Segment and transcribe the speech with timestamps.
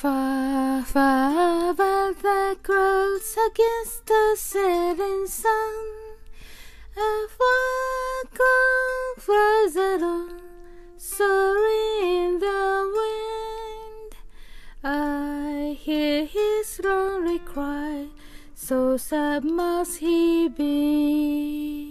[0.00, 5.74] Far, far above the clouds against the setting sun.
[7.36, 8.38] Falcon
[9.18, 10.40] flies along,
[10.96, 14.16] soaring in the wind.
[14.82, 18.06] I hear his lonely cry,
[18.54, 21.90] so sad must he be.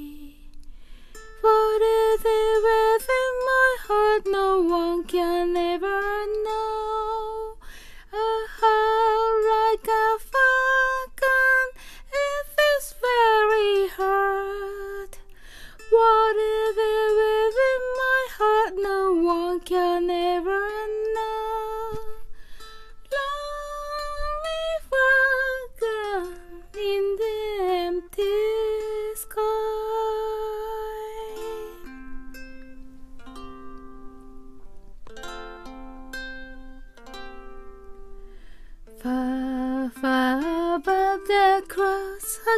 [1.41, 4.23] For it within my heart?
[4.25, 5.98] No one can ever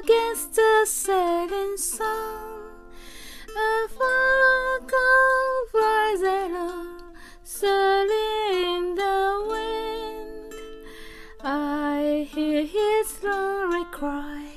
[0.04, 2.72] against the setting sun,
[3.50, 7.02] a falcon flies along,
[7.44, 10.54] sailing in the wind.
[11.44, 14.48] I hear his lonely cry,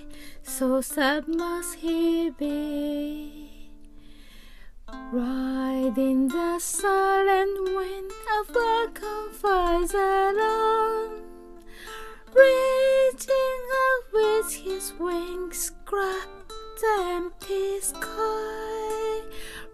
[0.42, 3.70] so sad must he be.
[5.12, 11.22] Riding the silent wind, a falcon flies along.
[12.34, 12.73] Reaching out with his
[14.98, 15.72] wings,
[16.80, 19.20] the empty sky.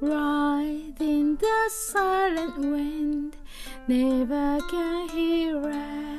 [0.01, 3.37] Riding the silent wind,
[3.87, 6.09] never can he rest.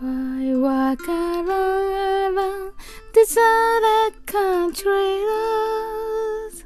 [0.00, 2.72] I walk along along around
[3.12, 6.64] deserted country roads.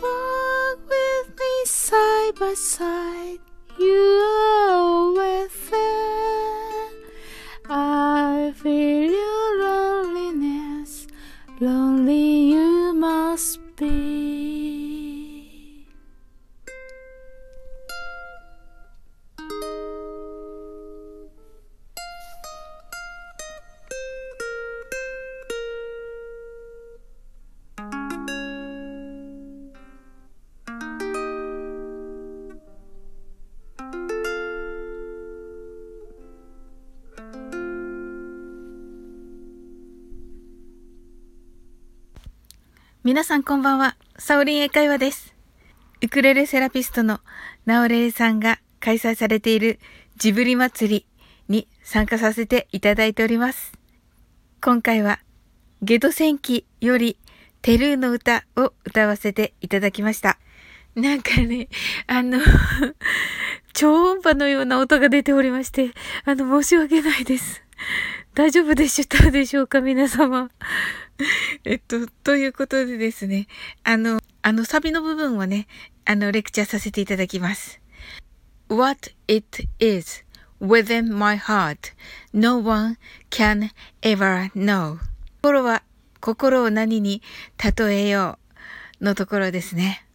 [0.00, 3.45] Walk with me side by side.
[43.06, 43.94] 皆さんこんばんは。
[44.18, 45.32] サオリン英会話です。
[46.02, 47.20] ウクレレセラピストの
[47.64, 49.78] ナオレレさんが開催されている
[50.16, 51.06] ジブリ祭り
[51.48, 53.74] に参加させていただいております。
[54.60, 55.20] 今回は
[55.82, 57.16] ゲド戦記より
[57.62, 60.36] テルーの歌を歌わせていただきました。
[60.96, 61.68] なんかね、
[62.08, 62.40] あの、
[63.72, 65.92] 超音波のような音が出ておりまして、
[66.24, 67.62] あの、申し訳ないです。
[68.34, 70.50] 大丈夫でしたでしょうか皆様。
[71.64, 73.46] えっと、ということでですね、
[73.84, 75.66] あの、あのサビの部分をね、
[76.04, 77.80] あの、レクチャーさせていただきます。
[78.68, 80.24] What it is
[80.60, 81.92] within my heart,
[82.32, 82.98] no one
[83.30, 83.70] can
[84.02, 84.98] ever know.
[85.42, 85.82] 心は、
[86.20, 87.22] 心を何に
[87.78, 88.38] 例えよ
[89.00, 90.05] うのところですね。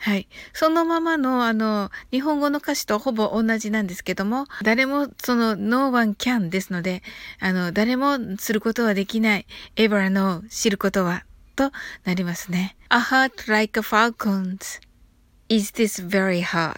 [0.00, 0.28] はい。
[0.52, 7.02] そのままの、あの、日本語の歌詞とほぼ同じなんですけども、誰も、その、no one can ですので、
[7.40, 9.46] あの、誰もすることはできない、
[9.76, 11.24] ever know 知ることは、
[11.56, 11.72] と
[12.04, 12.76] なりますね。
[12.90, 14.80] A heart like a falcon's
[15.48, 16.76] is this very heart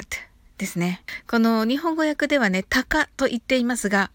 [0.56, 1.02] ですね。
[1.28, 4.10] この日本語訳ではね、鷹と言っていますが、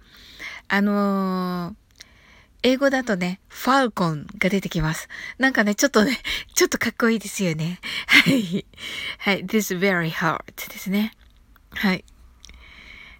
[0.67, 1.84] あのー
[2.67, 5.07] 英語だとね、ファルコンが出てきます。
[5.37, 6.17] なんかね、ちょっとね、
[6.55, 7.79] ちょっとかっこいいですよね。
[8.07, 8.65] はい。
[9.19, 9.45] はい。
[9.45, 11.11] this very heart ですね。
[11.69, 12.03] はい。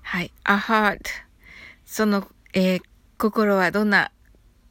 [0.01, 0.31] はい。
[0.45, 1.01] a heart
[1.85, 2.83] その、えー
[3.19, 4.11] 心はどんな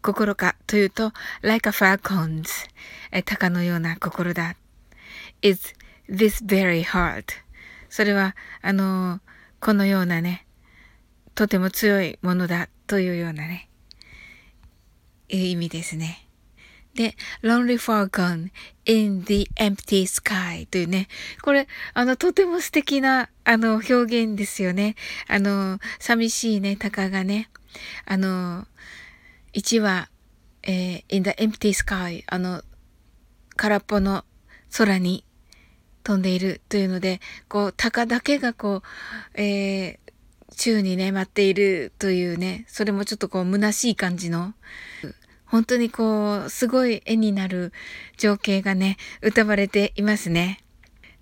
[0.02, 1.12] 心かというと、
[1.42, 2.68] like a falcon's
[3.12, 4.56] えー鷹のような心だ。
[5.40, 5.72] is
[6.10, 7.26] this very heart
[7.88, 9.20] それは、あのー
[9.60, 10.46] このようなね、
[11.36, 13.68] とても強いものだというようなね、
[15.28, 16.24] いう意味ですね。
[16.94, 18.50] で、Lonely Falcon
[18.84, 21.08] in the Empty Sky というね、
[21.42, 24.94] これ、あの、とても素敵な、あの、表現ですよね。
[25.26, 27.50] あの、寂しいね、鷹がね、
[28.06, 28.66] あの、
[29.54, 30.08] 1話、
[30.62, 32.62] えー、in the empty sky あの、
[33.56, 34.24] 空っぽの
[34.76, 35.24] 空に
[36.04, 40.03] 飛んでいるというので、こう、鷹だけがこう、えー、
[40.54, 44.54] 宙にね、待っているというね、それもちょっとこう、虚しい感じの、
[45.44, 47.72] 本当にこう、すごい絵になる
[48.16, 50.60] 情景がね、歌われていますね。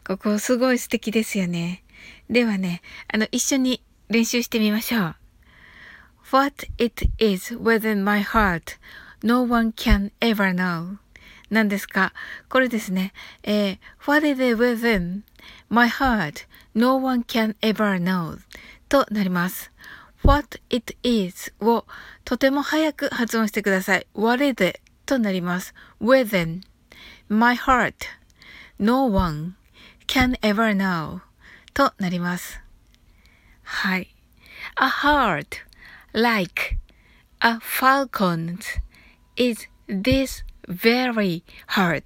[0.06, 1.82] ここすごい素敵ですよね。
[2.30, 2.82] ではね、
[3.12, 5.16] あの、一緒に練習してみましょう。
[6.32, 8.78] What it is within my heart,
[9.22, 10.98] no one can ever know.
[11.50, 12.14] 何ですか？
[12.48, 13.12] これですね。
[13.42, 15.20] えー、What is it within
[15.68, 18.38] my heart, no one can ever know.
[18.92, 19.72] となります。
[20.22, 21.86] what it is を
[22.26, 24.06] とても早く発音してください。
[24.14, 25.72] what is it となります。
[25.98, 26.60] within
[27.26, 27.94] my heart,
[28.78, 29.54] no one
[30.06, 31.20] can ever know
[31.72, 32.60] となります。
[33.62, 34.14] はい。
[34.76, 35.46] a heart
[36.12, 36.76] like
[37.40, 38.58] a falcon's
[39.36, 42.02] is this very heart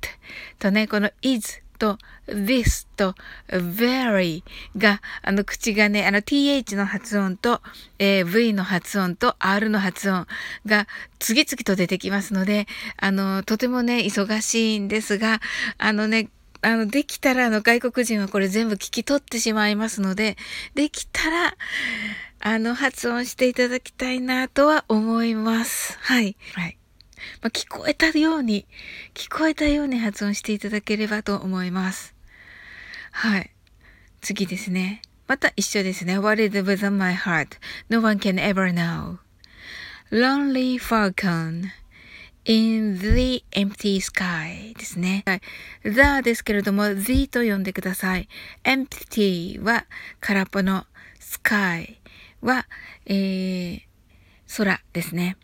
[0.60, 3.14] とね、この is と this と
[3.48, 4.42] very
[4.76, 7.60] が、あの口がね、あの th の発音と、
[7.98, 10.26] えー、v の発音と r の発音
[10.66, 10.86] が
[11.18, 15.40] 次々と出てきますので、あの、とてもね、忙しいんですが、
[15.78, 16.30] あのね、
[16.62, 20.36] あの、できたら、あの、外国人はこれ全部聞き取ってしまいますので、
[20.74, 21.56] できたら、
[22.40, 25.98] あの、発音していただきたいなとは思います。
[26.00, 26.36] はい。
[26.54, 26.78] はい。
[27.42, 28.66] まあ、聞こえたように、
[29.14, 32.14] 聞こえたように発音していただければと思います。
[33.12, 33.50] はい。
[34.20, 35.02] 次ですね。
[35.26, 36.18] また一緒ですね。
[36.18, 37.58] What is within my heart?
[37.88, 39.18] No one can ever know.
[40.10, 41.70] Lonely falcon
[42.44, 45.24] in the empty sky ですね。
[45.26, 45.40] はい。
[45.84, 48.28] the ですけれども the と呼んでください。
[48.64, 49.86] empty は
[50.20, 50.86] 空っぽの
[51.20, 51.96] sky
[52.40, 52.66] は、
[53.06, 53.80] えー、
[54.56, 55.36] 空ですね。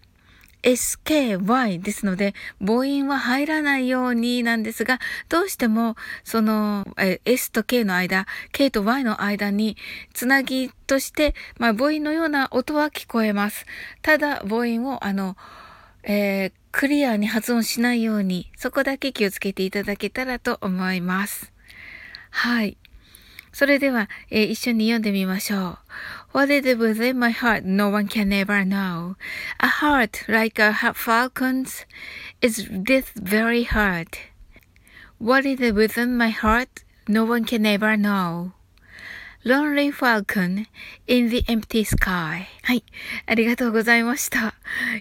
[0.63, 6.87] SKY ですので、母音は入らないようになんですが、どうしても、その、
[7.25, 9.77] S と K の間、K と Y の間に、
[10.13, 13.67] つなぎとして、まあ、母音のような音は聞こえます。
[14.03, 15.37] ただ、母音を、あの、
[16.05, 21.53] えー、クリアに発音しないように、そこだけ気をつけていただけたらと思います。
[22.31, 22.77] はい。
[23.53, 25.79] それでは、えー、一緒に読んでみましょう。
[26.33, 29.17] What is within my heart no one can ever know.
[29.61, 31.85] A heart like a falcon's
[32.41, 34.19] is this very heart.
[35.19, 38.53] What is within my heart no one can ever know.
[39.45, 40.69] Lonely Falcon
[41.07, 42.83] in the Empty Sky はい。
[43.27, 44.55] ありがとうございました。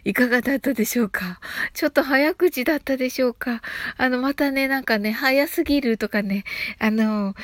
[0.03, 1.39] いかがだったでしょうか
[1.73, 3.61] ちょっと早口だったでしょうか
[3.95, 6.43] あの、またね、なんかね、早すぎるとかね、
[6.77, 7.35] あの、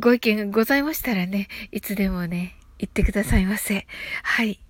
[0.00, 3.86] ご意見ございましたらね、いつでもね、言ってくださいませ。
[4.22, 4.60] はい。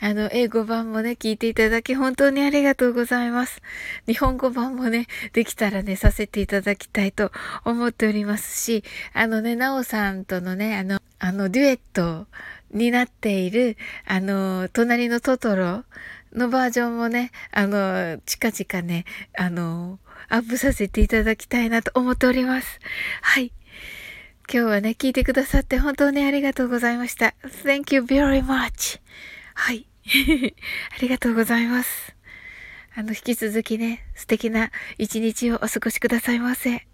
[0.00, 3.60] あの、英語版もね、聞いていただき本当にありがとうございます。
[4.06, 7.32] 日本語版もね、できたらね、させていただきたいと
[7.64, 8.82] 思っておりますし、
[9.12, 12.26] あのね、なおさんとのね、あの、あの、デュエット
[12.72, 13.76] になっている、
[14.06, 15.84] あの、隣のトトロ
[16.32, 19.04] のバージョンもね、あの、近々ね、
[19.36, 22.78] あの、アップさせていただきたいなと思っております。
[23.20, 23.52] はい。
[24.52, 27.34] 今日はね、聞いてくださって本当にありがとうございました。
[27.62, 29.00] Thank you very much.
[29.54, 29.86] はい。
[30.92, 32.16] ありがとうございます。
[32.96, 36.89] あの、引き続きね、素敵な一日をお過ごしくださいませ。